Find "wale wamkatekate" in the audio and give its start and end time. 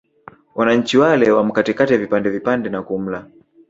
0.97-1.97